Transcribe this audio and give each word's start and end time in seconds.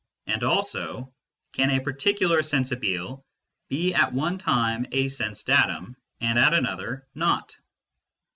"and 0.25 0.41
also 0.43 1.13
"Can 1.53 1.69
a 1.69 1.79
particular 1.79 2.39
sensibile 2.41 3.21
be 3.69 3.93
at 3.93 4.11
one 4.13 4.39
time 4.39 4.87
a 4.91 5.07
sense 5.09 5.43
datum, 5.43 5.95
and 6.19 6.39
at 6.39 6.55
another 6.55 7.05
not 7.13 7.55